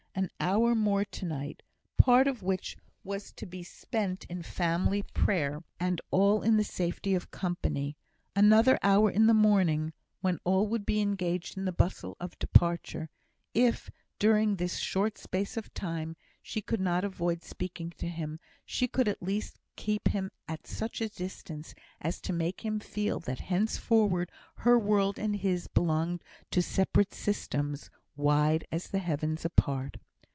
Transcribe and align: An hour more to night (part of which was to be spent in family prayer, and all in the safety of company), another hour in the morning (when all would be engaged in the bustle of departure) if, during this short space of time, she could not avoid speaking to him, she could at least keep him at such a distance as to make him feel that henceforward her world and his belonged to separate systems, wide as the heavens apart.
An 0.13 0.29
hour 0.39 0.75
more 0.75 1.03
to 1.05 1.25
night 1.25 1.63
(part 1.97 2.27
of 2.27 2.43
which 2.43 2.77
was 3.03 3.31
to 3.31 3.45
be 3.47 3.63
spent 3.63 4.25
in 4.25 4.43
family 4.43 5.01
prayer, 5.13 5.63
and 5.79 5.99
all 6.11 6.43
in 6.43 6.57
the 6.57 6.63
safety 6.63 7.15
of 7.15 7.31
company), 7.31 7.95
another 8.35 8.77
hour 8.83 9.09
in 9.09 9.25
the 9.25 9.33
morning 9.33 9.93
(when 10.19 10.37
all 10.43 10.67
would 10.67 10.85
be 10.85 10.99
engaged 11.01 11.57
in 11.57 11.65
the 11.65 11.71
bustle 11.71 12.17
of 12.19 12.37
departure) 12.37 13.09
if, 13.55 13.89
during 14.19 14.55
this 14.57 14.77
short 14.77 15.17
space 15.17 15.57
of 15.57 15.73
time, 15.73 16.15
she 16.43 16.61
could 16.61 16.81
not 16.81 17.03
avoid 17.05 17.41
speaking 17.41 17.89
to 17.97 18.07
him, 18.07 18.37
she 18.65 18.87
could 18.87 19.07
at 19.07 19.23
least 19.23 19.57
keep 19.75 20.09
him 20.09 20.29
at 20.47 20.67
such 20.67 21.01
a 21.01 21.09
distance 21.09 21.73
as 21.99 22.19
to 22.19 22.33
make 22.33 22.63
him 22.65 22.79
feel 22.79 23.19
that 23.21 23.39
henceforward 23.39 24.29
her 24.57 24.77
world 24.77 25.17
and 25.17 25.37
his 25.37 25.67
belonged 25.67 26.23
to 26.51 26.61
separate 26.61 27.13
systems, 27.13 27.89
wide 28.17 28.63
as 28.71 28.89
the 28.89 28.99
heavens 28.99 29.45
apart. 29.45 29.97